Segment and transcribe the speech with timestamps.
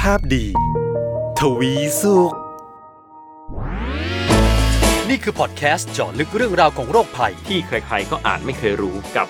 [0.00, 0.46] ภาพดี
[1.38, 2.32] ทวีสุข
[5.08, 9.26] นี่คือพอดแคสต์เจาะลึกเรื่องราวของโรคภัย ที่ใครๆก็อ่านไม่เคยรู้กับ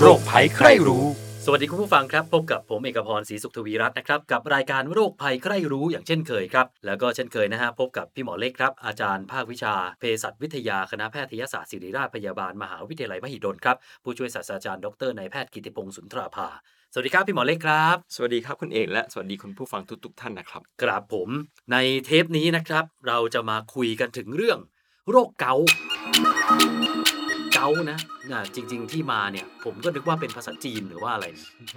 [0.00, 1.04] โรคภัยใครรู้
[1.46, 16.48] สวัสดีคุณผู้ฟังครับ พบกับผมเอกพรศรีสุขทวีรัตน์นะครับกับรายการโรคภัยใครรู้อย่างเช่นเคยครับ แล้วก็เช่นเคยนะฮะพบกับพี่หมอเล็กครับ อาจารย์ภาควิชาเภสัชวิทยาคณะแพทยศาสตร์ศิริราชพยาบาลมหาวิทยาลัยมหิดลครับ ผู้ช่วยศาสตราจารย์ดรนายแพทย์กิติพงศ์สุนทราภา
[16.92, 21.28] สวัสดีครับพี่หมอเล็กครับ สวัสดีครับคุณเอกและสวัสดีคุณผู้ฟังทุกๆท่านนะครับครับผม
[21.72, 24.58] ในเทปนี้นะครับ เราจะมาคุยกันถึงเรื่อง
[25.10, 25.66] โรคเกาต์
[26.80, 27.98] เกาต์นะ
[28.32, 31.26] น่ะจริง ๆ ที่มาเนี่ยผมก็นึกว่าเป็นภาษาจีนหรือว่าอะไร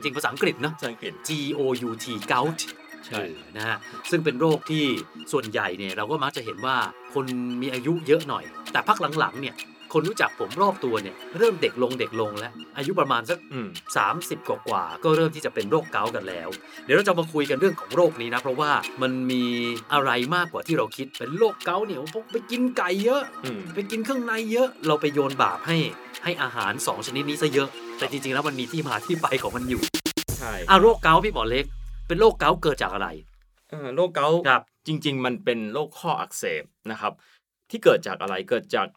[0.04, 2.60] จริงภาษาอังกฤษเนอะภาษาอังกฤษ G O U T gout
[3.06, 3.78] ใช่เออนะฮะ
[4.12, 4.84] ซึ่งเป็นโรคที่
[5.32, 6.76] ส่วนใหญ่เนี่ยเราก็มักจะเห็นว่า
[7.14, 7.26] คน
[7.62, 9.56] มีอายุเยอะหน่อย แต่พักหลังๆเนี่ย
[9.94, 13.68] คนรู้จักผมรอบตัวเนี่ยเริ่มเด็กลงเด็กลงแล้ว อายุประมาณสักอืม
[14.08, 16.50] 30กว่ากว่าๆก็เริ่มที่จะเป็นโรคเกาต์กันแล้ว
[16.86, 19.44] เดี๋ยวเราจะมาคุยกันเรื่องของโรคนี้นะ เพราะว่ามันมี
[19.94, 25.78] อะไรมากกว่าที่เราคิดเป็นโรคเกาต์เนี่ยพวกไปกินไก่เยอะอืมไปกินเครื่องในเยอะ เราไปโยนบาปให้
[26.24, 29.82] ให้อาหาร 2 ชนิดนี้ซะเยอะ แต่จริงๆแล้วมันมีที่มาที่ไปของมันอยู่
[30.40, 31.66] ใช่อะโรคเกาต์พี่หมอเล็ก
[32.08, 33.08] เป็นโรคเกาต์เกิดจากอะไร
[33.70, 37.14] เอ่อโรคเกาต์ครับจริง ๆ มันเป็นโรคข้ออักเสบนะครับ
[37.70, 38.88] ที่เกิดจากอะไรเกิดจาก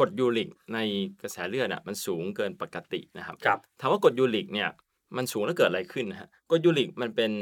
[0.00, 0.78] กรดยูริกใน
[1.22, 4.68] กระแสเลือดอะมันสูงเกินปกตินะครับครับถามว่ากรดยูริกเนี่ย
[5.16, 7.32] มันสูงแล้วเกิดอะไรขึ้นนะฮะกรดยูริกมันเป็น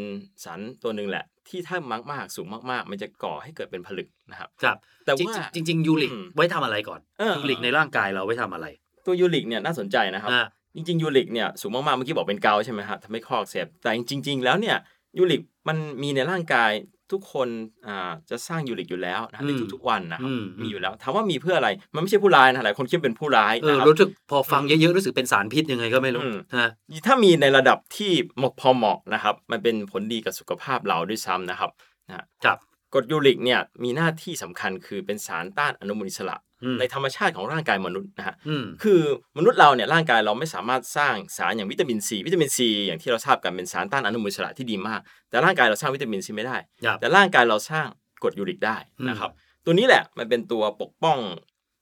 [0.45, 8.67] สารตัวหนึ่งแหละ ที่ถ้ามากมากๆสูงมากๆ มันจะก่อให้เกิดเป็นผลึกนะครับครับ แต่จริงว่าๆจริงๆยูริกอืมไว้ทำอะไรก่อนเออยูริกในร่างกายเราไว้ทำอะไร
[9.07, 10.45] ตัวยูริกเนี่ยน่าสนใจนะครับอ่า
[10.75, 14.77] จริงๆยูริกเนี่ยสูงมากๆเมื่อกี้บอกเป็นเกาต์ใช่ไหมฮะทำให้ข้ออักเสบแต่จริง ๆ แล้วเนี่ย
[15.19, 16.71] ยูริกมันมีในร่างกาย
[17.13, 17.49] ทุกคน
[17.87, 26.69] อ่าจะสร้างยูริกอยู่แล้วนะในอืมทุกๆวันนะครับอืมมีอยู่แล้วถามว่ามีเพื่ออะไรมันไม่ใช่ผู้ร้ายนะหลายคนคิดเป็นผู้ร้ายเออนะครับรู้สึกพอฟังเยอะๆรู้สึกเป็นสารพิษยังไงก็ไม่รู้อืมฮะ
[27.07, 31.71] ถ้ามีในระดับที่เหมาะพอเหมาะนะครับ มันเป็นผลดีกับสุขภาพเราด้วยซ้ำนะครับ
[32.09, 32.59] นะฮะครับ
[32.93, 36.50] กรดยูริกเนี่ยมีหน้าที่สำคัญคือเป็นสารต้านอนุมูลอิสระอืม
[36.81, 39.01] ในธรรมชาติของร่างกายมนุษย์นะฮะอืมคือ
[39.39, 45.01] มนุษย์เราเนี่ยร่างกายเราไม่สามารถสร้างสารอย่างวิตามินซีวิตามินซีอย่างที่เราทราบกันเป็นสารต้านอนุมูลอิสระที่ดีมาก
[45.31, 47.87] แต่ร่างกายเราสร้างวิตามินซีไม่ได้ครับแต่ร่างกายเราสร้าง
[48.23, 48.77] กรดยูริกได้
[49.09, 49.31] นะครับ
[49.65, 51.19] ตัวนี้แหละมันเป็นตัวปกป้อง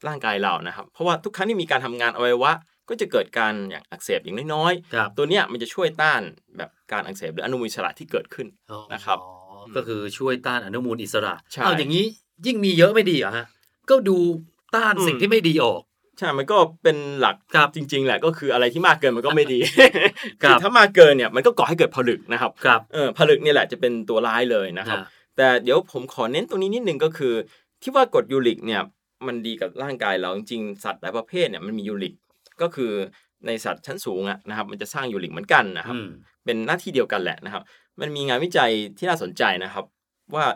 [0.08, 2.52] ร่างกายเรานะครับ เพราะว่าทุกครั้งที่มีการทำงานอวัยวะ
[2.88, 6.22] ก็จะเกิดการอย่างอักเสบอย่างน้อยครับๆตัวเนี้ยมันจะช่วยต้าน
[6.56, 8.46] แบบการอักเสบหรืออนุมูลอิสระที่เกิดขึ้น
[8.94, 9.32] นะครับอ๋อ
[9.76, 12.04] ก็คือช่วยต้านอนุมูลอิสระใช่เอาอย่างนี้
[12.46, 13.46] ยิ่งมีเยอะไม่ดีเหรอฮะ
[13.90, 14.18] ก็ดู
[14.74, 15.82] ต้านอืมสิ่งที่ไม่ดีออก
[16.18, 19.58] ใช่มันก็เป็นหลักครับจริง ๆ แหละก็คืออะไรที่มากเกินมันก็ไม่ดี
[20.42, 25.06] ครับอถ้ามากเกินเนี่ยมันก็ก่อให้เกิดผลึกนะครับครับเออผลึกเนี่ยแหละจะเป็นตัวร้ายเลยนะครับอ่า
[25.36, 27.34] แต่เดี๋ยวผมขอเน้นตรงนี้นิดนึงก็คือ
[27.82, 28.82] ที่ว่ากรดยูริกเนี่ย
[29.26, 32.14] มันดีกับร่างกายเราจริงๆสัตว์หลายประเภทเนี่ยมันมียูริก
[32.62, 32.92] ก็คือ
[33.46, 36.08] ในสัตว์ชั้นสูงอะนะครับ มันจะสร้างยูริกเหมือนกันนะครับอืม
[36.44, 37.62] เป็นหน้าที่เดียวกันแหละนะครับ
[38.00, 39.84] มันมีงานวิจัยที่น่าสนใจนะครับ
[40.34, 40.46] ว่า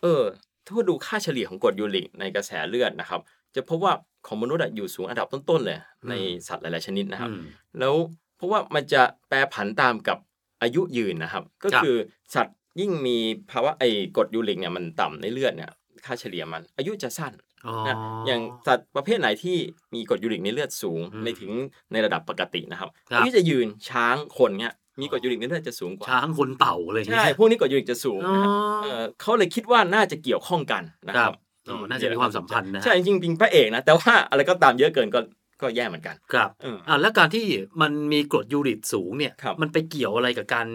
[0.00, 0.22] เออ
[0.66, 3.20] ถ้าดูค่าเฉลี่ยของกรดยูริกในกระแสเลือดนะครับ
[3.56, 3.92] จะพบว่า
[4.26, 5.78] ของมนุษย์อะอยู่สูงอันดับต้นๆเลย
[6.08, 6.14] ใน
[6.48, 7.42] สัตว์หลาย ๆชนิดนะครับอืม
[7.78, 7.94] แล้ว
[8.36, 10.18] เพราะว่ามันจะแปรผันตามกับ
[10.62, 11.96] อายุยืนนะครับ ก็ครับคือ
[12.34, 13.16] สัตว์ยิ่งมี
[13.50, 15.70] ภาวะไอ้กรดยูริกเนี่ยมันต่ำในเลือดเนี่ย
[16.04, 17.32] ค่าเฉลี่ยมันอายุจะสั้น
[17.66, 17.96] อ๋อนะ
[18.26, 19.56] อย่างสัตว์ประเภทไหนที่
[19.94, 21.52] มีกรดยูริกในเลือดสูงอืมไม่ถึง
[21.92, 28.48] ในระดับปกตินะครับครับอายุจะยืนช้างคนเนี่ยมีกรดยูริกในเลือดจะสูงกว่าช้างคนเต่าอะไรอย่างใช่เงี้ยพวกนี้กรดยูริกจะสูงอ๋อนะฮะ
[28.82, 31.34] เอ่อเขาเลยคิดว่าน่าจะเกี่ยวข้องกันนะคครัรับบ
[31.68, 35.20] อ๋อน่าจะมีความสัมพันธ์นะฮะใช่จริงๆจริงพระเอกนะแต่ว่าอะไรก็ตามเยอะเกินก็
[35.62, 37.46] ก็แย่เหมือนกัน ครับเอออ่าแล้วการที่
[37.80, 40.66] มันมีกรดยูริกสูงเนี่ยครับมันไปเกี่ยวอะไรกับการ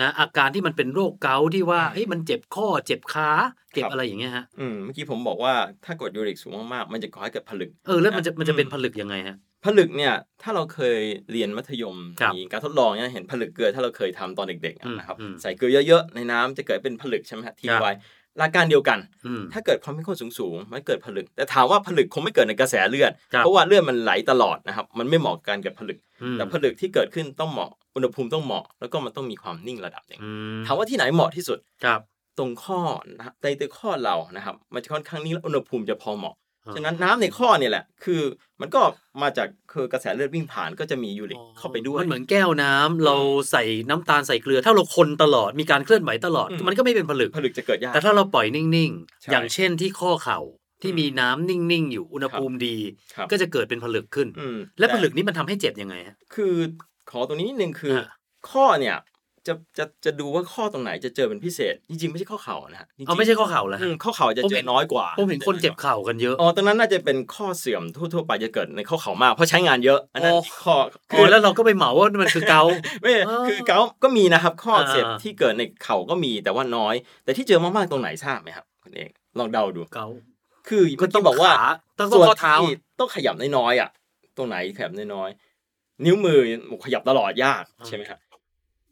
[0.00, 3.30] นะอาการที่มันเป็นโรคเกาต์ที่ว่าเฮ้ยมันเจ็บข้อเจ็บขา
[3.74, 5.54] เจ็บครับอะไรอย่างเงี้ยฮะอืมเมื่อกี้ผมบอกว่า
[5.84, 11.00] ถ้ากรดยูริกสูงมากๆมันจะก่อให้เกิดผลึกเออแล้วมันจะมันจะอืมเป็นผลึกยังไงฮะผลึกเนี่ยถ้าเราเคย
[11.32, 17.92] เรียนมัธยมครับมีการทดลองเนี่ยเห็นผลึกเกลือถ้าเราเคยทำตอนเด็กๆอะอืมนะครับอืมใส่เกลือเยอะๆในน้ำจะเกิดเป็นผลึกใช่ไหมฮะทิ้งครับไว้
[18.38, 32.00] หลักการเดียวกันอืมถ้าเกิดความเข้มข้นสูงๆมันเกิดผลึก แต่ถามว่าผลึกคงไม่เกิดในกระแสเลือดครับเพราะว่าเลือดมันไหลตลอดนะครับ มันไม่เหมาะกับการเกิดผลึกอืมแต่ผลึกที่เกิดขึ้นต้องเหมาะ อุณหภูมิต้องเหมาะ แล้วก็มันต้องมีความนิ่งระดับหนึ่งอืมถามว่าที่ไหนเหมาะที่สุด ครับ
[32.38, 32.80] ตรงข้อ
[33.16, 38.22] นะครับในตัวข้อเรานะครับ มันจะค่อนข้างนิ่งและอุณหภูมิจะพอเหมาะอ่า ฉะนั้นน้ำในข้อเนี่ยแหละ คือ
[38.60, 38.80] มันก็
[39.22, 43.16] มาจากคือกระแสเลือดวิ่งผ่านก็จะมียูริกเข้าไปด้วย มันเหมือนแก้วน้ำเรา
[43.50, 50.40] ใส่น้ำตาลใส่เกลือ ถ้าเราคนตลอดมีการเคลื่อนไหวตลอดอืมมันก็ไม่เป็นผลึกผลึกจะเกิดยากแต่ถ้าเราปล่อยนิ่งใช่ๆอย่างเช่นที่ข้อเข่า
[50.82, 52.76] ที่อืมมีน้ำนิ่งๆ อยู่อุณหภูมิดี
[53.14, 56.54] ครับก็จะเกิดเป็นผลึกขึ้นอืมและผลึกต่นี้มันทำให้เจ็บยังไงฮะคือ
[57.10, 58.08] ขอตรงนี้นิดนึงคือฮะ
[58.50, 58.96] ข้อเนี่ย
[59.46, 70.74] จะจะจะดูว่าข้อตรงไหนจะเจอเป็นพิเศษ จริงๆ ไม่ใช่ข้อเข่านะฮะจริงๆเอาไม่ใช่ข้อเข่าแล้วอืมข้อเข่าจะผมเจเห็อนน้อยกว่าผมเห็นคนเจ็บเข่ากันเยอะอ๋อตรงนั้นน่าจะเป็นข้อเสื่อมทั่วๆไปจะเกิดในข้อเข่ามากเพราะใช้งานเยอะอันนั้นอ๋อข้อ
[71.08, 72.62] โอ้แล้วเราก็ไปเหมาว่ามันคือเกา
[73.02, 76.94] ไม่อ๋อคือเกาก็มีนะครับ ข้ออักเสพอ่าที่เกิดในเข่าก็มีแต่ว่าน้อย
[77.24, 80.06] แต่ที่เจอมากๆตรงไหนทราบไหมครับคุณเอกลองเดาดูเกา
[80.68, 82.70] คือเมื่อกี้บอกว่าขาต้องต้องส่วนข้อเท้าที่
[83.00, 83.88] ต้องขยับน้อยๆอะ
[84.36, 86.38] ตรงไหนขยับน้อยๆนิ้วมือ
[86.84, 88.18] ขยับตลอดยากใช่ไหมครับ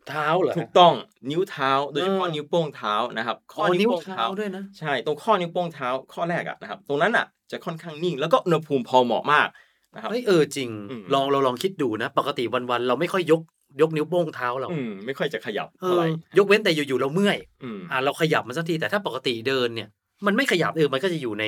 [0.08, 0.94] เท้าเหรอถูกต้อง
[1.30, 9.48] นิ้วเท้า โดยเฉพาะเออนิ้วโป้งเท้านะครับอ๋อนิ้วเท้าด้วยนะใช่ตรงข้อนิ้วโป้งเท้าข้อแรกอะนะครับ ตรงนั้นอะจะค่อนข้างนิ่งแล้วก็อุณหภูมิพอเหมาะมาก
[9.94, 13.42] นะครับเฮ้ยเออจริงอืมลองเราลองคิดดูนะ ปกติวันๆเราไม่ค่อยยก
[13.80, 19.88] ยกนิ้วโป้งเท้าเราอืมไม่ค่อยจะขยับเอเท่าไหร่อยกเว้นแต่อยู่ๆเราเมื่อยอืมอ่าเราขยับมันสักทีแต่ถ้าปกติเดินเนี่ย
[20.26, 21.44] มันไม่ขยับเออมันก็จะอยู่ใน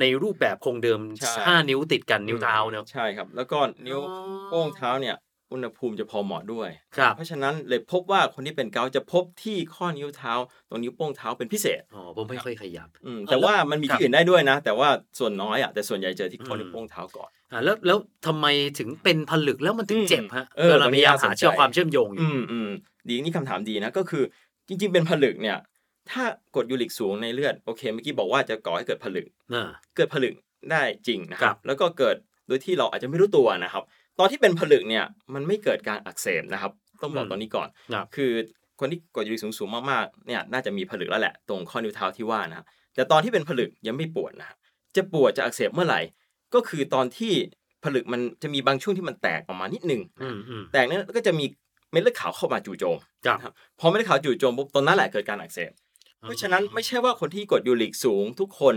[0.00, 3.98] ในรูปแบบคงเดิมใช่ห้านิ้วติดกันนิ้วเท้าเนอะใช่ครับ แล้วก็นิ้ว
[4.50, 5.16] โป้งเท้าเนี่ย
[5.54, 10.32] อุณหภูมิจะพอเหมาะด้วย ครับเพราะฉะนั้นเลยพบว่าคนที่เป็นเกาต์จะพบที่ข้อนิ้วเท้า
[10.68, 18.46] ตรงนิ้วโป้งเท้าเป็นพิเศษอ๋อผมไม่ค่อยขยับ อืมเออแต่ว่ามันมีครับที่อื่นได้ด้วยนะ แต่ว่าส่วนน้อยอะแต่ส่วนใหญ่เจอที่ข้อนิ้วอืมโป้งเท้าก่อนอ่าแล้วแล้วทำไม
[18.78, 22.70] ถึงเป็นผลึกแล้วมันถึงเจ็บฮะเออเราพยายามหาตรงนี้น่าสนใจเชื่อความเชื่อมโยงอยู่อืมอืม
[23.08, 24.24] ดีนี่คำถามดีนะก็คือ
[24.68, 25.58] จริง ๆ เป็นผลึกเนี่ย
[26.10, 26.24] ถ้า
[26.54, 30.34] กรดยูริกสูงในเลือดโอเคเมื่อกี้บอกว่าจะก่อให้เกิดผลึกอ่าเกิดผลึก
[30.70, 32.16] ได้จริงนะคครัรับบแล้วก็เกิด
[32.48, 33.84] โดยที่เราอาจจะไม่รู้ตัวนะครับ
[34.18, 36.72] ตอนที่เป็นผลึกเนี่ยมันไม่เกิดการอักเสบนะครับ
[37.02, 38.32] ต้องบอกตอนนี้ก่อนครับคือ
[38.80, 44.56] คนที่กรดยูริกสูงๆมากๆเนี่ยน่าจะมีผลึกแล้วแหละตรงข้อนิ้วเท้าที่ว่านะครับแต่ตอนที่เป็นผลึกยังไม่ปวดนะครับ
[44.96, 46.00] จะปวดจะอักเสบเมื่อไหร่
[46.54, 47.32] ก็คือตอนที่
[47.84, 51.44] ผลึกมันจะมีบางช่วงที่มันแตกออกมานิดหนึงอืมอืมแตกนั้นก็จะมี
[51.92, 55.70] เม็ดเลือดขาวเข้ามาจู่โจมครับนะครับพอเม็ดเลือดขาวจู่โจมปุ๊บตอนนั้นแหละเกิดการอักเสบ
[56.20, 58.76] เพราะฉะนั้นไม่ใช่ว่าคนที่กรดยูริกสูงทุกคน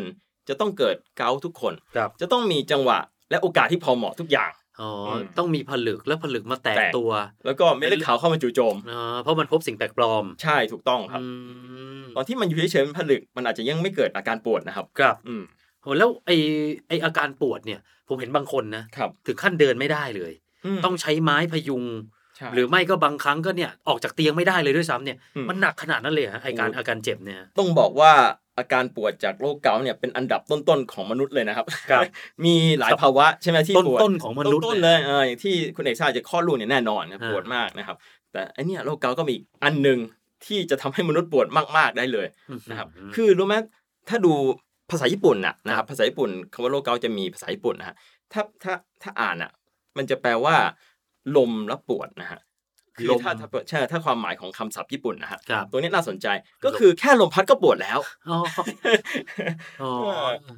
[0.50, 3.00] จะต้องเกิดเกาต์ทุกคนครับจะต้องมีจังหวะ
[3.32, 4.52] และโอกาสที่พอเหมาะทุกอย่าง
[4.82, 7.10] อ๋ออมต้องมีผลึกแล้วผลึกมาแตกแตก ตัว
[7.46, 11.26] แล้วก็เม็ดเลือดขาวเข้ามาจู่โจมอ่าเพราะมันพบสิ่งแปลกปลอมใช่ถูกต้องครับ อื
[12.04, 15.44] มตอนที่มันอยู่เฉยๆเป็นผลึกมันอาจจะยังไม่เกิดอาการปวดนะครับ ครับอืม
[15.82, 16.32] โอ้แล้วไอ
[16.88, 20.32] ไออาการปวดเนี่ย ผมเห็นบางคนนะครับถึงขั้นเดินไม่ได้เลย
[20.76, 21.84] มต้องใช้ไม้พยุง
[22.38, 28.12] ใช่ หรือไม่ก็บางครั้งก็เนี่ยออกจากเตียงไม่ได้เลยด้วยซ้ำเนี่ย อืมมันหนักขนาดนั้นเลยเหรอฮะไอการโอ้ อาการเจ็บเนี่ย ต้องบอกว่า
[28.58, 32.04] อาการปวดจากโรคเกาต์เนี่ยเป็นอันดับต้นๆของมนุษย์เลยนะครับครับ
[32.46, 37.98] มีหลายภาวะใช่ไหมที่ต้นปวดต้นของมนุษย์ต้นๆเลเลยยเอออย่างที่คุณเอกชาติจะคลอดลูกเนี่ยแน่นอนนะอ่าปวดมากนะครับ
[38.32, 40.00] แต่อันเนี้ยโรคเกาต์ก็มีอีกอันหนึ่ง
[40.46, 42.28] ที่จะทำให้มนุษย์ปวดมากๆได้เลย
[42.70, 43.56] นะครับมคือรู้ไหม
[44.10, 44.34] ถ้าดู
[44.92, 47.96] ภาษาญี่ปุ่นน่ะนะครับภาษาญี่ปุ่นคำว่าโรคเกาต์จะมีภาษาญี่ปุ่นนะฮะ
[48.34, 49.52] ถ้าถ้าถ้าอ่านอะ
[49.98, 50.56] มันจะแปลว่า
[51.38, 52.40] ลมแล้วปวดนะฮะ
[52.98, 56.28] คือลมถ้าถ้าใช่ถ้าความหมายของคำศัพท์ญี่ปุ่นนะฮะครับตัวนี้น่าสนใจ
[56.66, 58.00] ก็คือแค่ลมพัดก็ปวดแล้ว
[58.30, 58.38] อ๋อ
[59.82, 59.92] อ๋อ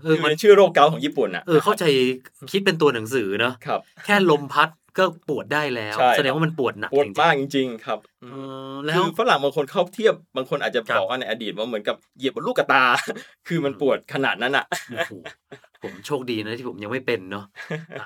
[0.04, 1.84] เอคืออมันเป็นชื่อโรคเกาต์ของญี่ปุ่นอะเออเข้าใจ
[2.52, 8.26] คิดเป็นตัวหนังสือเนอะครับแค่ลมพัดก็ปวดได้แล้วใช่แสดงว่ามันปวดหนักปวดจริงมากจริง ๆ ครับๆเอ
[8.72, 12.84] อแล้คืวอฝรั่งบางคนเขาเทียบบางคนอาจจะครับบอกว่าในอดีตว่าเหมือนกับเหยียบบนลูกกระตา
[13.48, 15.12] คือมันปวดขนาดนั้นอะโอ้โห
[15.84, 17.46] ผมโชคดีนะที่ผมยังไม่เป็นเนาะ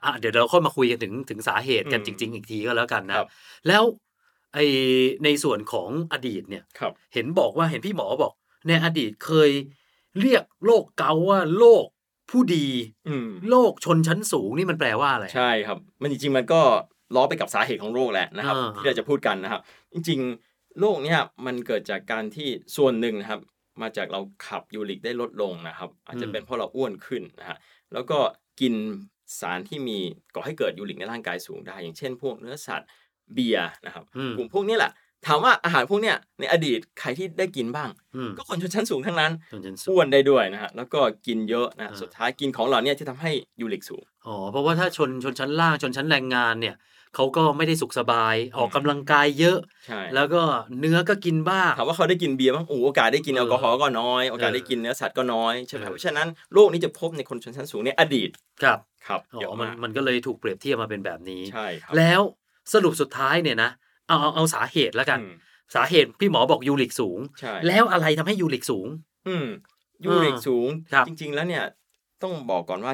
[0.06, 3.28] อะเดี๋ยวเราค่อยมาคุยกันถึงถึงสาเหตุกันอืจมริง ๆ อีกทีก็แล้วกันนะครับ
[3.68, 3.84] แล้ว
[4.54, 4.60] ไอ
[5.24, 8.34] ในส่วนของอดีตเนี่ยครับเห็นบอกว่าเห็นพี่หมอบอก
[8.68, 9.52] ในอดีตเคย
[10.22, 11.86] เรียกโรคเกาต์ว่าโรค
[12.32, 12.68] ผู้ดี
[13.08, 16.62] อืมโรคชนชั้นสูงนี่มันแปลว่าอะไร ใช่ครับ มันจริงๆมันก็
[17.16, 19.62] ล้อไปกับสาเหตุของโรคแหละนะครับอ่าที่เราจะพูดกันนะครับ
[19.94, 23.42] จริงๆโรคเนี่ยมันเกิดจากการที่ส่วนหนึ่งนะครับ
[23.82, 27.58] มาจากเราขับยูริกได้ลดลงนะครับ อาจจะเป็นเพราะเราอ้วนขึ้นนะฮะ
[27.94, 28.20] แล้วก็
[28.62, 28.74] กิน
[29.40, 30.00] สารที่มี
[30.36, 32.90] ก่อให้เกิดยูริกในร่างกายสูงได้ อย่างเช่น พวกเนื้อสัตว์
[33.34, 34.92] เบียร์นะครับอืมกลุ่มพวกนี้แหละ
[35.28, 46.76] ถามว่าอาหารพวกเนี้ยในอดีตใครที่ได้กินบ้างอืมก็คนชนชั้นสูงทั้งนั้นชนชั้นสูงอ้วนได้ด้วยนะฮะแล้วก็กินเยอะนะอ่าสุดท้ายกินของเหล่าเนี้ที่ทำให้ยูริกสูงอ๋อเพราะว่าถ้าชนชนชั้นล่างชนชั้นแรงงานเนี่ย
[47.16, 50.42] เขาก็ไม่ได้สุขสบายออกกำลังกายเยอะใช่แล้วก็
[50.80, 58.30] เนื้อก็กินบ้างถามว่าเขาได้กินเบียร์บ้างโอ้โอกาสได้กินเอแออลกอฮอล์ก็น้อยโอกาสเออได้กินเนื้อสัตว์ก็น้อยใช่ไหมเออเพราะฉะนั้นโรคนี้จะพบในคนชนชั้นสูงในอดีต
[58.64, 62.22] ครับครับอ๋เยออะมันมากมันก็เลยถูกเปรียบเทียบมาเป็นแบบนี้ใช่ครับแล้ว
[62.74, 63.72] สรุปสุดท้ายเนี่ยนะ
[64.08, 65.36] เอาเอาเอาสาเหตุแล้วกันอืม
[65.76, 68.88] สาเหตุพี่หมอบอกยูริกสูงใช่แล้วอะไรทำให้ยูริกสูง
[69.28, 69.48] อืม
[70.06, 71.64] ยูริกสูงครับจริง ๆ แล้วเนี่ย
[72.24, 72.94] ต้องบอกก่อนว่า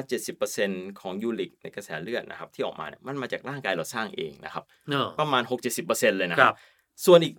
[0.50, 5.42] 70%ของยูริกในกระแสเลือดนะครับ ที่ออกมาเนี่ยมันมาจากร่างกายเราสร้างเองนะครับเนอะประมาณ
[5.80, 6.58] 6-70%เลยนะคครัรับบ
[7.06, 7.34] ส่วนอีก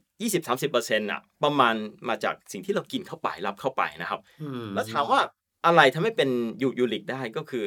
[0.51, 1.75] 20-30%น่ะประมาณ
[2.09, 5.19] มาจากสิ่งที่เรากินเข้าไปรับเข้าไปนะครับอืมแล้วถามว่า
[5.65, 6.29] อะไรทำให้เป็น
[6.61, 7.65] ยูยูริกได้ก็คือ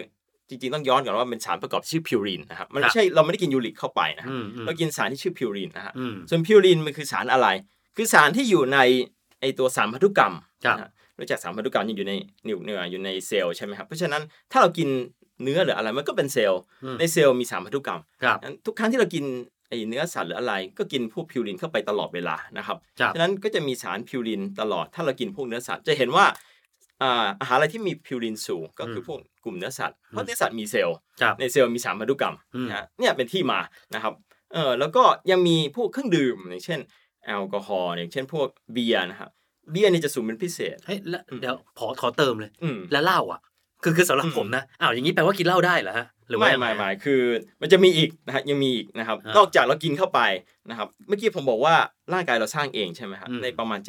[0.49, 7.49] จริงๆ ต้องย้อนก่อนว่าเป็นสารประกอบที่ชื่อพิวรีนนะครับมันครับไม่ใช่เราไม่ได้กินยูริกเข้าไปนะฮะอืมอืมเรากินสารที่ชื่อพิวรีนนะฮะอืมส่วนพิวรีนมันคือสารอะไร
[7.97, 8.79] คือสารที่อยู่ใน
[9.41, 10.35] ไอตัวสารพันธุกรรม
[10.65, 12.13] ครับนะฮะรู้จักสารพันธุกรรมยังอยู่ใน
[12.49, 14.23] นิวเคลียสอยู่ในเซลล์ใช่ไหมครับเพราะฉะนั้น
[14.53, 14.89] ถ้าเรากิน
[15.43, 19.25] เนื้อหรืออะไรมันก็เป็นเซลล์อืมในเซลล์มีสารพันธุกรรมครับงั้นทุกครั้งที่เรากิน
[19.69, 26.27] ไอเนื้อสัตว์หรืออะไรก็กินพวกพิวรีนเข้าไปตลอดเวลานะครับครับฉะนั้นก็จะมีสารพิวรีนตลอดถ้าเรากินพวกเนื้อสัตว์จะเห็นว่า
[27.03, 33.61] อ่าอาหารอะไรที่มีพิวรีนสูงก็คือพวก กลุ่มเนื้อสัตว์เพราะเนื้อสัตว์มีเซลล์ครับในเซลล์มีสารพันธุกรรมอืมนะฮะเนี่ยเป็นที่มา
[33.95, 34.13] นะครับ
[34.53, 36.81] เออแล้วก็ยังมีพวกเครื่องดื่มอย่างเช่น
[37.27, 39.31] แอลกอฮอล์อย่างเช่นพวกเบียร์นะครับ
[39.71, 43.41] เบียร์นี่จะสูงเป็นพิเศษเฮ้ยแล้วอืมเดี๋ยวขอขอเติมเลยอืมแล้วเหล้าอะ
[43.83, 47.23] คือคือสำหรับอืมผมนะอ้าวอย่างนี้แปลว่ากินเหล้าได้เหรอฮะหรือว่าไม่ยังงไม่ไม่คือ
[47.61, 50.21] มันจะมีอีกนะฮะยังมีอีกนะครับอ่านอกจากเรากินเข้าไป
[50.71, 51.75] นะครับ เมื่อกี้ผมบอกว่า
[52.13, 53.81] ร่างกายเราสร้างเองใช่ไหมฮะอืมในประมาณ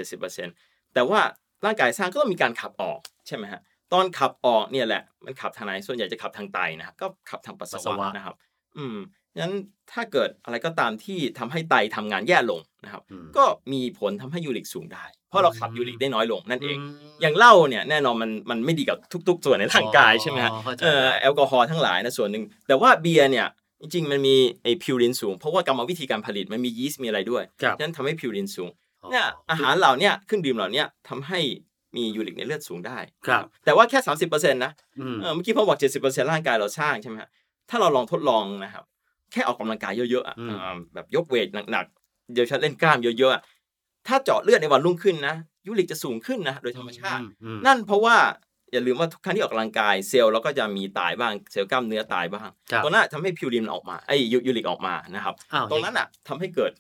[0.42, 1.20] 70%แต่ว่า
[1.66, 3.62] ร่างกายสร้างก็ต้องมีการขับออกใช่ไหมฮะ
[3.96, 8.36] ตอนขับออกเนี่ยแหละ มันขับทางไหนส่วนใหญ่จะขับทางไตนะฮะก็ขับทางปัสสาวะนะครับ
[8.78, 8.98] อืม
[9.40, 9.54] งั้น
[9.92, 18.98] ถ้าเกิดอะไรก็ตามที่ทำให้ไตทำงานแย่ลงนะครับอืมก็มีผลทำให้ยูริกสูงได้ เพราะเราขับยูริกได้น้อยลงนั่นเองมอย่างเหล้าเนี่ยแน่นอนมันมันไม่ดีกับ
[19.28, 23.48] ทุก ๆ ส่วนในร่างกายใช่ไหมฮะอ๋อเข้าใจเออแอลกอฮอล์ทั้งหลายนะส่วนหนึ่งแต่ว่าเบียร์เนี่ย
[23.82, 28.70] จริงๆมันมีไอพิวรินสูง เพราะว่ากรรมวิธีการผลิตมันมียีสต์มีอะไรด้วยครับฉะนั้นทำให้พิวรินสูง
[29.12, 31.40] เนี่ยอาหารเหล่าเนี้ยเครื่องดื่มเหล่าเนี้ยทำให้
[31.96, 32.98] มียูริกในเลือดสูงได้
[33.28, 34.00] ครับ แต่ว่าแค่
[34.30, 37.30] 30%นะอืมเออเมื่อกี้พอบอก 70%ร่างกายเราสร้างใช่ไหมฮะ
[37.70, 38.84] ถ้าเราลองทดลองนะครับ
[39.32, 43.42] แค่ออกกำลังกายเยอะๆอะอืมอ่าแบบยกเวทหนักๆเดี๋ยวฉันเล่นกล้ามเยอะๆอะ
[44.08, 45.36] ถ้าเจาะเลือดในวันรุ่งขึ้นนะ
[45.66, 48.16] ยูริกจะสูงขึ้นนะโดยธรรมชาติอืมนั่นเพราะว่า
[48.72, 56.72] อย่าลืมว่าทุกครั้งที่ออกกำลังกายเซลล์เราก็จะมีตายบ้างเซลล์กล้ามเนื้อตายบ้างครับตรงนั้นทำให้พิวรินออกมาไอ้ยูยูริกออกมานะครับอ้าวตรงนั้นอะทำให้เกิด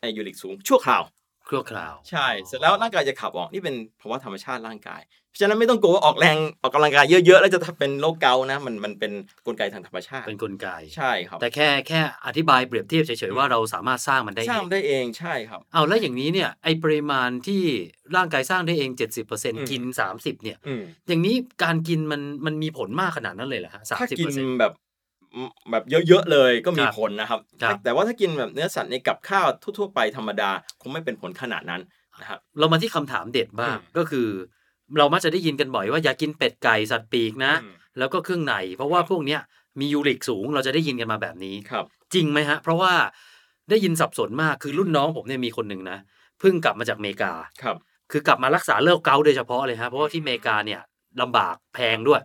[0.00, 1.02] ไอ้ยูริกสูงชั่วคราว
[1.48, 9.12] ครัวคราว ใช่ เสร็จแล้วร่างกายจะขับออกนี่เป็นภาวะธรรมชาติร่างกาย เพราะฉะนั้นไม่ต้องกลัวว่าออกแรงออกกำลังกายเยอะๆ แล้วจะเป็นโรคเกาต์นะมันมันเป็น
[9.46, 17.62] กลไกทางธรรมชาติ เป็นกลไก ใช่ครับ แต่แค่แค่อธิบายเปรียบเทียบเฉยๆว่าเราสามารถสร้างมันได้สร้างเองได้เองใช่ครับ เอาแล้วอย่างนี้เนี่ยไอปริมาณที่
[18.16, 18.90] ร่างกายสร้างได้เอง
[19.30, 19.82] 70%กิน
[20.14, 24.72] 30เนี่ยอืมอย่างนี้การกินมันมันมีผลมากขนาดนั้นเลยเหรอฮะสามถ้าสิบกินเปอร์เซ็นต์แบบ
[25.70, 29.46] แบบเยอะๆเลยก็มีครับผลนะครับครับ แต่ว่าถ้ากินแบบเนื้อสัตว์ในกับข้าว
[29.78, 30.50] ทั่วๆไปธรรมดา
[30.80, 31.80] คงไม่เป็นผลขนาดนั้น
[32.20, 34.28] นะครับเรามาที่คำถามเด็ดบ้างอืมก็คือ
[34.98, 39.40] เรามักจะได้ยินกันบ่อยว่าอย่ากินเป็ดไก่สัตว์ปีกนะอืมแล้วก็เครื่องในเพราะว่าพวกเนี้ย
[39.80, 42.92] มียูริกสูงเราจะได้ยินกันมาแบบนี้ครับ จริงไหมฮะ เพราะว่า
[43.70, 45.98] ได้ยินสับสนมากคือรุ่นน้องผมเนี่ยมีคนหนึ่งนะ
[46.40, 47.76] เพิ่งกลับมาจากอเมริกาครับ
[48.12, 50.80] คือกลับมารักษาโรคเกาต์โดยเฉพาะเลยฮะเพราะว่าที่อเมริกาเนี่ย
[51.20, 52.20] ลำบากแพงด้วย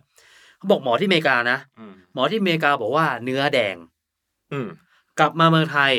[0.60, 3.76] เขาบอกหมอที่อเมริกานะอืมหมอที่อเมริกาบอกว่าเนื้อแดง
[4.52, 4.68] อืม
[5.18, 5.92] กลับมาเมืองไทย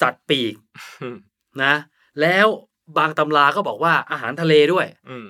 [0.00, 0.54] สัตว์ปีก
[1.02, 1.16] อืม
[1.62, 1.74] นะ
[2.20, 2.46] แล้ว
[2.98, 5.26] บางตำราก็บอกว่าอาหารทะเลด้วย อืม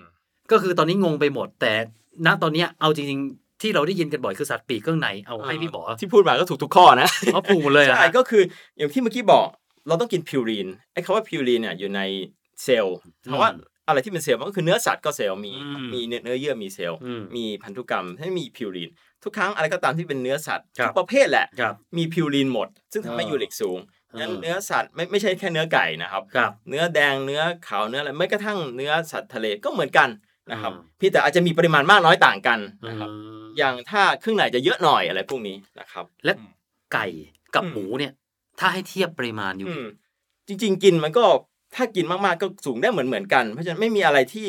[0.51, 1.73] ก็คือตอนนี้งงไปหมด แต่
[2.27, 8.43] ณตอนเนี้ยเอาจริงๆ ที่เราได้ยินกันบ่อยคือสัตว์ปีกเครื่องในเอาให้พี่หมอที่พูดมาก็ถูกทุกข้อนะเขาปรุงหมดเลยอะใช่ก็คือ
[8.77, 9.47] อย่างที่เมื่อกี้บอก
[9.89, 12.01] เราต้องกินพิวรีนไอ้คำว่าพิวรีนเนี่ยอยู่ใน
[12.63, 13.51] เซลล์เพราะว่า
[13.90, 18.90] อะไรที่เป็นเซลล์มันก็คือเนื้อสัตว์ก็เซลล์มีอืมมีเนื้อเนื้อเยื่อมีเซลล์อืมมีพันธุกรรมให้มีพิวรีน
[19.25, 23.78] ทุกครั้งอะไรก็ตามที่เป็นเนื้อสัตว์ครับทุกประเภทแหละครับมีพิวรีนหมด ซึ่งทำให้อ่ายูริกสูง
[24.18, 30.09] งั้นอ่าเนื้อสัตว์ไม่ไม่ใช่แค่เนื้อไก่นะครับครับ เนื้อแดงเนื้อขาวเนื้ออะไรไม่กระทั่งเนื้อสัตว์ทะเลก็เหมือนกัน
[30.52, 36.32] นะครับอืมเพี่แต่อาจจะมีปริมาณมากน้อยต่างกันนะครับอืมอย่างถ้าเครื่องในจะเยอะหน่อยอะไรพวกนี้นะครับ และ
[36.92, 37.06] ไก่
[37.54, 38.12] กับอืมหมูเนี่ย
[38.61, 39.87] ถ้าให้เทียบปริมาณอยู่อืม
[40.49, 41.25] จริง ๆ กินมันก็
[41.75, 44.49] ถ้ากินมากๆก็สูงได้เหมือนเหมือนกันเพราะฉะนั้นไม่มีอะไรที่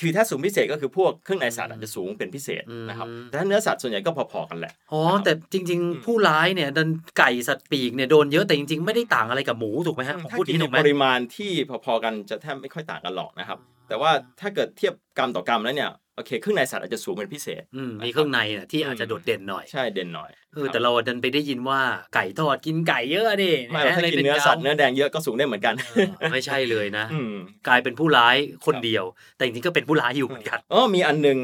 [0.00, 6.88] คือถ้าสูงพิเศษก็คือพวกเครื่องในสัตว์อาจจะสูงเป็นพิเศษนะครับแต่ถ้าเนื้อสัตว์ส่วนใหญ่ก็พอๆกันแหละอ๋อแต่จริงอืมๆผู้ร้ายเนี่ยดัน
[7.18, 11.52] ไก่สัตว์ปีกเนี่ยโดนเยอะแต่จริงๆไม่ได้ต่างอะไรกับหมูถูกไหมฮะผมถ้าพูดกินนี้ในถูกไหมปริมาณที่
[11.84, 14.10] พอๆกันจะแทบไม่ค่อยต่างกันหรอกนะครับ แต่ว่า
[14.40, 21.80] ถ้าเกิดเทียบกรัมต่อกรัมแล้วเนี่ยโอเคเครื่องในสัตว์อาจจะสูงเป็นพิเศษอืมมีเครื่องในน่ะที่อาจจะโดดเด่นหน่อยใช่เด่นหน่อยเออแต่เราดันไปได้ยินว่า
[22.14, 27.34] ไก่ทอดกินไก่เยอะดิไม่หรอกถ้ากินเนื้อสัตว์เนื้อแดงเยอะก็สูงได้เหมือนกันเออไม่ใช่เลยนะอืม
[27.68, 29.04] กลายเป็นผู้ร้ายคนเดียว
[29.36, 31.38] แต่จริงๆก็เป็นผู้ร้ายอยู่เหมือนกันอ๋อมีอันหนึง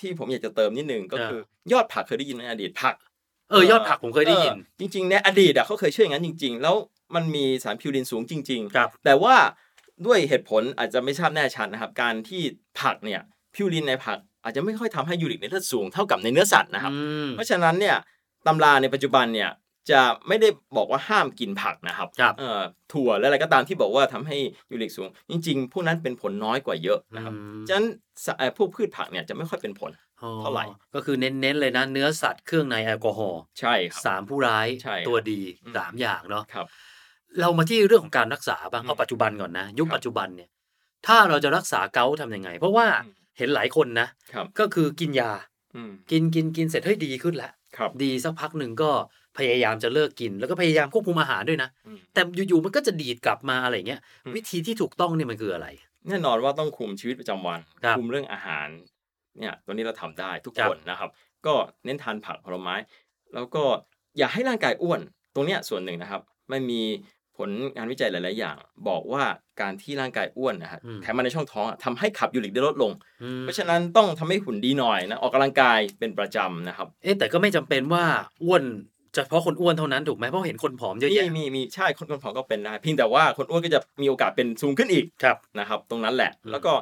[0.00, 1.40] ที่ผมอยากจะเติมนิดนึงก็คือ
[1.72, 2.94] ยอดผักเคยได้ยินไหมอดีตผัก
[3.50, 6.74] เออยอดผักผมเคยได้ยินออจริงๆในอดีตอะเขาเคยเชื่ออย่างนั้นจริง ๆ แล้ว
[7.14, 9.34] มันมีสารพิวรินสูงจริงๆครับแต่ว่า
[10.06, 12.42] ด้วยเหตุผลอาจจะไม่ทราบแน่ชัดนะครับ การที่
[12.80, 13.20] ผักเนี่ย
[13.58, 17.96] พิวรินในผักอาจจะไม่ค่อยทำให้ยูริกในเลือดสูงเท่ากับในเนื้อสัตว์นะครับอืมเพราะฉะนั้นเนี่ย
[18.46, 19.50] ตำราในปัจจุบันเนี่ย
[19.90, 22.60] จะไม่ได้บอกว่าห้ามกินผักนะครับครับเอ่อ
[22.92, 24.36] ถั่วและอะไรก็ตามที่บอกว่าทำให้
[24.70, 27.86] ยูริกสูง จริงๆ พวกนั้นเป็นผลน้อยกว่าเยอะนะครับอืมฉะนั้น
[28.24, 29.90] สะเอ่อพวกพืชผักเนี่ยจะไม่ค่อยเป็นผล
[30.22, 36.66] อ๋อเท่าไหร่ ก็คือเน้นๆเลยนะเนื้อสัตว์เครื่องในแอลกอฮอล์ใช่ครับสามผู้ร้ายใช่ครับตัวดีอืมสามอย่างเนาะครับ
[37.40, 40.48] เรามาที่เรื่องของการรักษาบ้างอืมเอาปัจจุบันก่อนนะ ยุคครับปัจจุบันเนี่ย
[41.06, 45.30] ถ้าเราจะรักษาเกาต์ทำยังไง เพราะว่าอืม เห็นหลายคนนะครับก็คือกินยา
[45.76, 48.90] อืมกินกินกินเสร็จเฮ้ยดีขึ้นแล้วครับดีสักพักหนึ่งก็
[49.38, 55.66] พยายามจะเลิกกิน แล้วก็พยายามควบคุมอาหารด้วยนะอืมแต่อยู่ๆมันก็จะดีดกลับมาอะไรเงี้ยอืมวิธีที่ถูกต้องเนี่ยมันคืออะไร
[56.08, 58.66] แน่นอนว่าต้องคุมชีวิตประจำวันครับคุมเรื่องอาหาร
[59.38, 61.10] เนี่ยตัวนี้เราทำได้ทุกครับคนนะครับ
[61.46, 61.54] ก็
[61.84, 62.74] เน้นทานผักผลไม้
[63.34, 63.62] แล้วก็
[64.18, 65.00] อย่าให้ร่างกายอ้วน
[65.34, 66.82] ตรงเนี้ยส่วนหนึ่งนะครับ ไม่มี
[67.38, 68.56] ผลงานวิจัยหลาย ๆ อย่าง
[68.88, 69.22] บอกว่า
[69.60, 72.92] การที่ร่างกายอ้วนนะฮะอืมไขมันในช่องท้องอะทำให้ขับยูริกได้ลดลง
[73.22, 78.04] อืมเพราะฉะนั้นต้องทำให้หุ่นดีหน่อยนะออกกำลังกายเป็นประจำนะครับ เอ๊ะแต่ก็ไม่จำเป็นว่า
[78.44, 78.64] อ้วน
[79.14, 86.72] เฉพาะคนอ้วนเท่านั้นถูกไหมเพราะเห็นคนผอมเยอะมีแยะมีมีใช่คนคนผอมก็เป็นได้เพียงแต่ว่าคนอ้วนก็จะมีโอกาสเป็นสูงขึ้นอีกครับนะครับ ตรงนั้นแหละอืมแล้วก็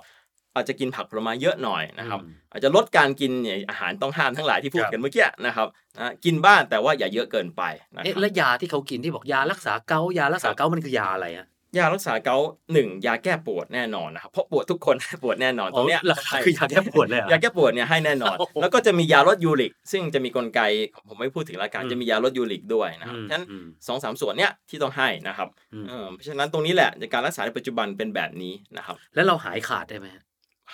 [0.57, 7.63] อาจจะกินผักผลไม้เยอะหน่อยนะครับอืมอาจจะลดการกินเนี่ยอาหารต้องห้ามทั้งหลายที่พูดครับกันเมื่อกี้นะครับนะกินบ้างแต่ว่าอย่าเยอะเกินไป
[7.95, 11.47] นะคเอ๊ะรับแล้วยาที่เขากินที่บอกยารักษาเกาต์ยารักษาเกาต์มันคือยาอะไรอะ
[11.79, 20.61] ยารักษาเกาต์หนึ่งยาแก้ปวดแน่นอนนะครับเพราะปวดทุกคนปวดแน่นอนตรงเนี้ยอ๋อราคาคือยาแก้ปวดเลยเหรอยาแก้ปวดเนี่ยให้แน่นอนโอ้โหแล้วก็จะมียาลดยูริก ซึ่งจะมีกลไก
[21.09, 30.25] ผมไม่พูดถึงละกันอืมจะมียาลดยูริกด้วยนะครับอืมฉะนั้นอืมสองสามส่วนเนี้ยที่ต้องให้นะครับอืมเออเพราะฉะนั้นตรงนี้แหละในการรักษาในปัจจุบันเป็นแบบนี้นะครับแล้วเราหายขาดได้ไหมฮะ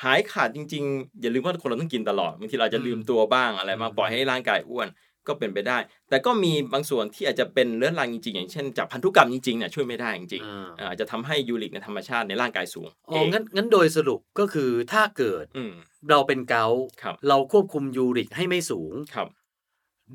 [0.03, 4.89] หายขาดจริงๆ อย่าลืมว่าคนเราต้องกินตลอดบางทีเราอาจจะอืมลืมตัวบ้างอะไรบ้างอืมปล่อยให้ร่างกายอ้วน
[5.29, 15.73] ก็เป็นไปได้ แต่ก็มีบางส่วนที่อาจจะเป็นเรื้อรังจริงๆ อย่างเช่นจากพันธุกรรมจริงๆเนี่ยช่วยไม่ได้จริงอ่าๆอ่าอาจจะทำให้ยูริกในธรรมชาติในร่างกายสูงอ๋องั้นงั้นโดยสรุปก็คือถ้าเกิดอืม
[16.11, 19.29] เราเป็นเกาต์ครับเราควบคุมยูริกให้ไม่สูงครับ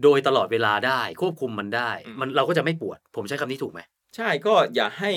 [0.04, 3.80] โดยตลอดเวลาได้ควบคุมมันได้อืมมันเราก็จะไม่ปวด ผมใช้คำนี้ถูกไหม
[4.16, 5.12] ใช่ก็อย่าให้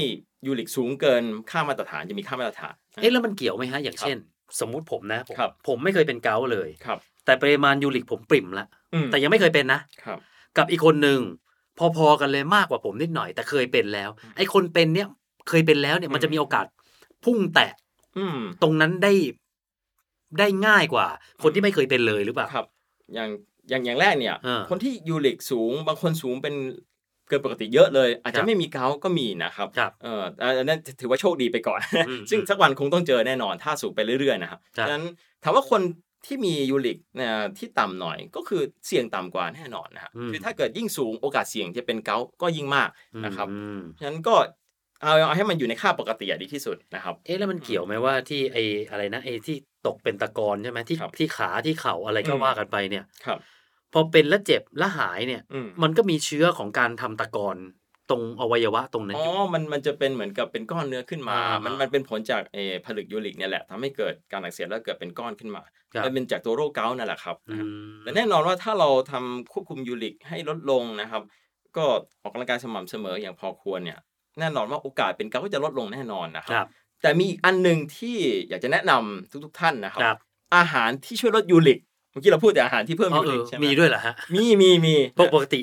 [0.46, 4.18] ยูริกสูงเกินค่ามาตรฐานจะมีค่ามาตรฐานเอ๊ะแล้วมันเกี่ยวไหมฮะอย่างครับเช่น
[4.60, 10.18] สมมุติผมนะผมครับผมไม่เคยเป็นเกาต์เลยครับ แต่ปริมาณยูริกผมปริ่มละอืมแต่ยังไม่เคยเป็นนะครับ
[10.56, 11.20] กับอีกคนหนึ่ง
[11.96, 15.08] พอๆกันเลยมากกว่าผมนิดหน่อย แต่เคยเป็นแล้ว ไอ้คนเป็นเนี่ย
[15.48, 16.66] เคยเป็นแล้วเนี่ยมันจะมีโอกาส
[17.24, 17.72] พุ่งแตะ
[18.18, 19.12] อืมตรงนั้นได้
[20.38, 21.06] ได้ง่ายกว่า
[21.42, 22.66] คนที่ไม่เคยเป็นเลยหรือเปล่าครับ
[23.14, 23.30] อย่าง
[23.68, 26.54] อย่างอย่างแรกเนี่ยอ่าคนที่ยูริกสูง บางคนสูงเป็น
[27.30, 30.22] เกินปกติเยอะเลย อาจครัจะบไม่มีเกาต์ก็มีนะครับครับเออ
[30.58, 35.04] อันนั้นถือว่าโชคดีไปก่อนอืมซึ่งสักวันคงต้องเจอแน่นอนถ้าสูงไปเรื่อยๆนะครับครับฉะนั้น
[35.42, 35.82] ถามว่าคน
[36.26, 42.88] ที่มียูริกเนี่ยที่ต่ำหน่อยก็คือเสี่ยงต่ำกว่าแน่นอนนะครับคือถ้าเกิดยิ่งสูงโอกาสเสี่ยงจะเป็นเกาต์ก็ยิ่งมาก
[43.24, 44.34] นะครับอืมฉะนั้นก็
[45.02, 48.56] เอาเอาให้มันอยู่ในค่าปกติอะดีที่สุดนะครับ เอ๊ะแล้วมันเกี่ยวไหมว่าที่ไอ
[48.90, 53.38] อะไรนะไอที่ตกเป็นตะกอนใช่ไหมที่ครับที่ขาที่เข่าอะไรก็อืมว่ากันไปเนี่ยครับ
[53.92, 57.56] พอเป็นแล้วเจ็บแล้วหายเนี่ยอืมมันก็มีเชื้อของการทำตะกอน
[58.10, 71.22] ตรงอวัยวะตรงนั้นอ๋อยู่อมันมันจะเป็นเหมือนกับเป็นก้อนเนื้อขึ้นมาอ่ามัมันมันเป็นผลจากเออผลึกยูริกเนี่ยแหละทำให้เกิดการอักเสบแล้วเกิดเป็นก้อนขึ้นมาครับมันเป็นจากตัวโรคเกาต์นั่นแหละครับอืมแต่แน่นอนว่าถ้าเราทำควบคุมยูริกให้ลดลงนะครับ
[71.76, 71.84] ก็
[72.22, 73.98] ออกกำลังกายสม่ำเสมออย่างพอควรเนี่ย
[74.40, 76.66] แน่นอนว่าโอกาสเป็นเกาต์ก็จะลดลงแน่นอนนะคครับรับ
[77.02, 78.16] แต่มีอีกอันหนึ่งที่
[78.48, 80.18] อยากจะแนะนำทุก ๆ ท่านนะครัครับ
[80.56, 81.78] อาหารที่ช่วยลดยูริก
[82.10, 85.60] เมื่อกี้เราพูดแต่อาหารที่เพิ่มอ๋อยูเอริกอใช่ไหมมีด้วยเหรอฮะมีมีมีปกปกติ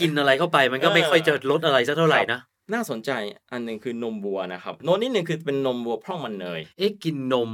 [0.00, 2.40] กินอะไรเข้าไปมันก็ไม่เออค่อยจะลดอะไรสักเท่าไหร่นะ
[2.74, 3.10] น่าสนใจ
[3.52, 7.50] อันหนึ่งคือนมวัวนะครับโน้นนิดหนึ่งคือเป็นนมวัวพร่องมันเนยเอ๊ะกินนม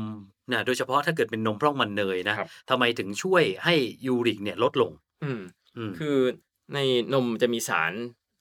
[0.53, 3.75] นะโดยเฉพาะถ้าเกิดเป็นนมพร่องมันเนยนะครับทำไมถึงช่วยให้
[4.07, 4.91] ยูริกเนี่ยลดลง
[5.25, 5.41] อืม
[5.77, 6.17] อืมคือ
[6.75, 6.79] ใน
[7.15, 7.93] นมจะมีสาร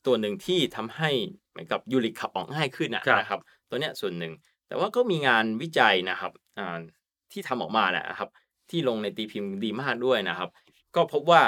[0.06, 1.10] ตัวหนึ่งที่ทำให้
[1.52, 4.34] เหมือนกับยูริกขับออกง่ายขึ้นนะครับนะครับ ตัวเนี้ยส่วนหนึ่ง
[4.68, 6.80] แต่ว่าก็มีงานวิจัยนะครับอ่า
[7.32, 8.30] ที่ทำออกมาแหละนะครับ
[8.72, 10.50] ที่ลงในตีพิมพ์ดีมากด้วยนะครับ
[10.96, 11.42] ก็พบว่า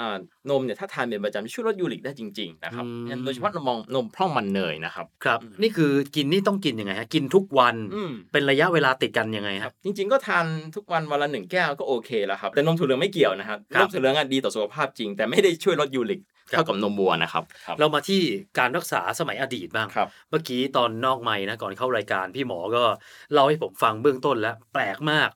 [0.00, 0.16] อ่า
[0.50, 18.20] นมเนี่ยถ้าทานเป็นประจำช่วยลดยูริกได้จริงๆนะครับอืมงั้นโดยเฉพาะนมนมพร่องมันเนยนะครับครับอืมนี่คือกินนี่ต้องกินยังไงฮะกินทุกวันอืมเป็นระยะเวลาติดกันยังไงคครัรับบจริง ๆ ก็ทานทุกวันวันละหนึ่งแก้วก็โอเคแล้วครับแต่นมถั่วเหลืองไม่เกี่ยวนะครับครันบมถั่วเหลืองอะดีต่อสุขภาพจริง แต่ไม่ได้ช่วยลดยูริกครับ เท่ากับนมวัวนะครับครับ เรามาที่
[18.58, 22.84] การรักษาสมัยอดีตบ้างครับเมื่อกี้ตอนนอกไม้นะก่อนเข้ารายการพี่หมอก็
[23.32, 25.28] เล่าให้ผมฟังเบื้องต้นแล้วแปลกมาก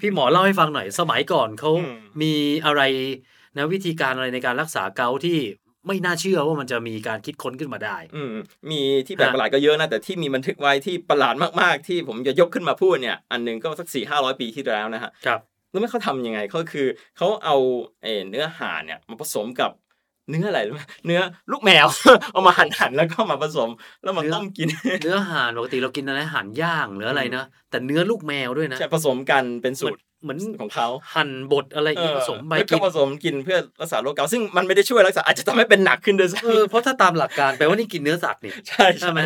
[0.00, 2.34] พี่หมอเล่าให้ฟังหน่อยสมัยก่อนเขาอืมมี
[2.66, 2.82] อะไร
[3.56, 5.38] นะวิธีการอะไรในการรักษาเกาต์ที่
[5.86, 8.34] ไม่น่าเชื่อว่ามันจะมีการคิดค้นขึ้นมาได้ อืม
[8.70, 15.40] มีที่แปลกประหลาดก็เยอะนะ แต่ที่มีบันทึกไว้ที่ประหลาดมากๆ ที่ผมจะยกขึ้นมาพูดเนี่ย อันหนึ่งก็สักสี่ห้าร้อยปีที่แล้วนะฮะครับ
[15.72, 17.56] รู้ไหมเขาทำยังไงเขาคือเขาเอา
[18.02, 19.70] เอ่อเนื้อห่านเนี่ยมาผสมกับ
[20.28, 21.86] เนื้ออะไรรู้ไหมเนื้อลูกแมว
[22.32, 23.70] เอามาหั่นหั่นๆแล้วก็มาผสม
[24.02, 24.68] แล้วมาต้มกิน
[25.02, 39.20] เนื้อห่านปกติเรากินอะไรห่านย่างหรืออะไรนะแต่เนื้อลูกแมวด้วยนะใช่ผสมกันเป็นสูตร เหมือนของเขาหั่นบดอะไรอย่างงี้ผสมใบแล้วกิก็นผสมกินเพื่อรักษาโรคเกาต์ซึ่งมันไม่ได้ช่วยรักษาอาจจะทำให้เป็นหนักขึ้นด้วยซ้เออเพราะถ้าตามหลักการแปลว่านี่กินเนื้อสัตว์นี่ำใช่ใช่ไหม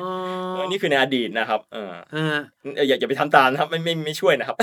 [0.00, 0.08] อ๋อ
[0.54, 2.36] เออนี่คือในอดีตนะครับเออเออ
[2.76, 4.56] เอออย่าอย่าไปทำตามนะครับไม่ไม่ไม่ช่วยนะครับ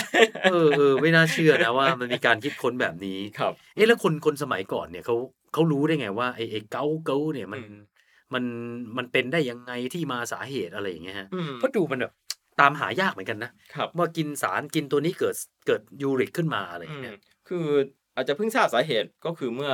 [0.51, 5.15] เออเออไม่น่าเชื่อนะว่ามันมีการคิดค้นแบบนี้ครับ เอ๊ะแล้วคนคนสมัยก่อนเนี่ยเขา
[5.53, 7.81] เขารู้ได้ไงว่าไอ้ไอ้เกาเกาเนี่ยมันอืม
[8.33, 8.43] มัน
[8.97, 12.13] มันเป็นได้ยังไงที่มาสาเหตุอะไรอย่างเงี้ยฮะอืมเพราะดูมันแบบ
[12.61, 15.35] ตามหายากเหมือนกันนะครับว่ากินสารกินตัวนี้เกิด
[15.67, 17.15] เกิดยูริกขึ้นมาอะไรอย่างเงี้ย
[17.49, 17.67] คือ
[18.15, 19.71] อาจจะเพิ่งทราบสาเหตุก็คือเมื่อ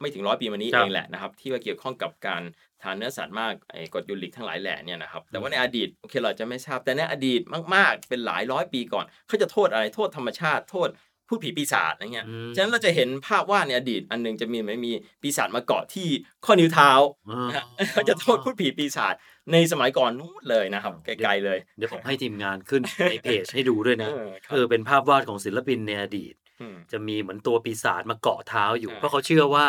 [0.00, 2.42] ไม่ถึงร้อยปีมานี้ครับเองแหละนะครับ ที่ว่าเกี่ยวข้องกับการ
[2.82, 7.40] ทานเนื้อสัตว์มากไอ้กรดยูริกทั้งหลายแหล่เนี่ยนะครับแต่ว่าในอดีตโอเคเราอาจจะไม่ทราบแต่ในอดีต
[7.74, 10.88] มาก ๆ เป็นหลายร้อยปีก่อนเขาจะโทษอะไรโทษธรรมชาติโทษ
[11.28, 16.08] พูดผีปีศาจอะไรเงี้ยอืมฉะนั้นเราจะเห็นภาพวาดในอดีตอันหนึงจะมีไหมมีปีศาจมาเกาะที่
[16.44, 16.90] ข้อนิ้วเท้า
[17.30, 19.14] อ่านะฮะเขาจะโทษพูดผีปีศาจ
[19.52, 26.34] ในสมัยก่อนนู้นเลยนะครับไกลๆเลย เดี๋ยวผมให้ทีมงานขึ้นในเพจให้ดูด้วยนะเออครับเออเป็นภาพวาดของศิลปินในอดีต
[26.72, 29.66] มจะมีเหมือนตัวปีศาจมาเกาะเท้าอยู่อ่าเพราะเขาเชื่อว่า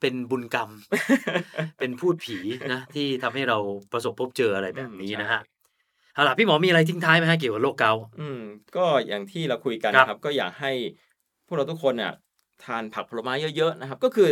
[0.00, 0.70] เป็นบุญกรรม
[1.78, 2.38] เป็นพูดผี
[2.72, 3.58] นะที่ทำให้เรา
[3.92, 5.40] ประสบพบเจออะไรแบบนี้นะฮะ
[6.14, 8.40] เอาล่ะพี่หมอมีอะไรทิ้งท้ายไหมฮะเกี่ยวกับโรคเกาต์อืม
[8.76, 10.72] ก็อย่างที่เราคุยกันครับนะครับ ก็อยากให้
[11.46, 12.12] พวกเราทุกคนเนี่ย
[12.64, 14.28] ทานผักผลไม้เยอะๆนะครับ ก็คือ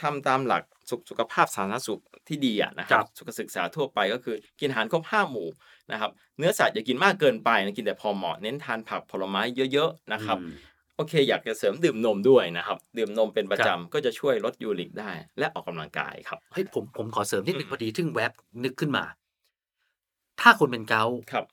[0.00, 5.48] ทำตามหลักสุขสุขภาพสาธารณสุขที่ดีอะนะคครัรับบสุขศึกษาทั่วไปก็คือกินอาหารครบห้าหมู่
[5.92, 9.42] นะครับ เนื้อสัตว์อย่ากินมากเกินไปนะกินแต่พอเหมาะเน้นทานผักผลไม้
[9.72, 10.46] เยอะๆนะครับอืม
[10.96, 18.32] โอเค อยากจะเสริมดื่มนมด้วยนะครับ ดื่มนมเป็นประครัจำบก็จะช่วยลดยูริกได้ และออกกำลังกายครับเฮ้ยผมผมขอเสริมนิดนึงอืมพอดีทึ่งแวบ
[18.64, 19.04] นึกขึ้นมา
[20.40, 21.44] ถ้าคนเป็นเกาต์ครับ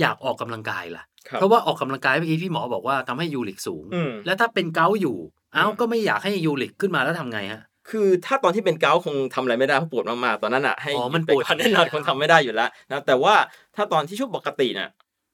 [0.00, 5.16] อยากออกกำลังกายล่ะครับเพราะว่าออกกำลังกายเมื่อกี้พี่หมอบอกว่าทำให้ยูริกสูงอืมแล้วถ้าเป็นเกาต์อยู่
[5.54, 13.34] เอ้าอืมก็ไม่อยากให้ยูริกขึ้นมาแล้วทำไงฮะ คือถ้าตอนที่เป็นเกาต์คงทำอะไรไม่ได้เพราะปวดมากๆตอนนั้นอะให้อ๋อมันไปปวดก่อนแน่นอนคงทำไม่ได้อยู่แล้วนะแต่ว่า
[13.76, 14.88] ถ้าตอนที่ช่วงปกติน่ะ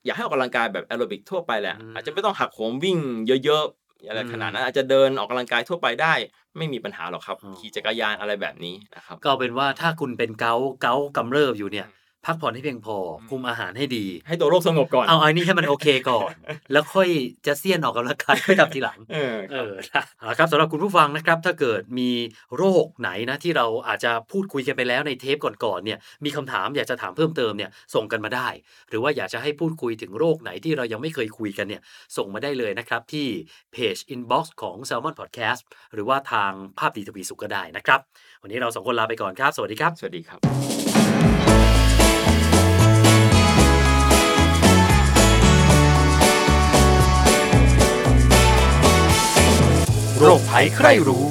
[0.04, 2.98] อยากให้ออกกำลังกายแบบแอโรบิกทั่วไปแหละอืมอาจจะไม่ต้องหักโหมวิ่ง
[3.44, 6.14] เยอะๆอะไรอืมขนาดนั้นอาจจะเดินออกกำลังกายทั่วไปได้
[6.56, 11.86] ไม่มีปัญหาหรอกครับอ๋อขี่จักรยานอะไรแบบนี้นะครับก็เอาเป็นว่าถ้าคุณเป็นเกาต์เกาต์กำเริบอยู่เนี่ย
[12.26, 16.32] พักผ่อนให้เพียงพออมคุมอาหารให้ดี ให้ตัวโรคสงบก่อน เอาไอ้นี่ให้มันโอเคก่อน
[16.72, 17.08] แล้วค่อย
[17.46, 22.10] จะเสี้ยนออกกำลังกายค่อยทำทีหลัง เออเออนะเอาละครับสำหรับคุณผู้ฟังนะครับ ถ้าเกิดมี
[22.56, 28.48] โรคไหนนะที่เราอาจจะพูดคุยกันไปแล้วในเทปก่อนๆเนี่ยมีคำถามอยากจะถามเพิ่มเติมเนี่ยส่งกันมาได้
[28.88, 31.82] หรือว่าอยากจะให้พูดคุยถึงโรคไหนที่เรายังไม่เคยคุยกันเนี่ย
[32.16, 33.26] ส่งมาได้เลยนะครับที่
[33.72, 35.62] เพจ inbox ของ Salmon Podcast
[35.94, 38.00] หรือว่าทางภาพดีทวีสุขก็ได้นะครับ
[38.42, 40.67] วันนี้เราสองคนลาไปก่อนครับ สวัสดีครับ สวัสดีครับ
[50.20, 51.24] โรคภัยใครรู้